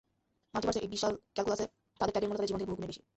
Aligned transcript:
মাল্টিভার্সের 0.53 0.85
এই 0.85 0.91
বিশাল 0.95 1.13
ক্যালকুলাসে, 1.35 1.65
তাদের 1.99 2.13
ত্যাগের 2.13 2.29
মূল্য 2.29 2.37
তাদের 2.39 2.49
জীবন 2.49 2.59
থেকে 2.59 2.69
বহুগুণে 2.71 2.89
বেশি। 2.91 3.01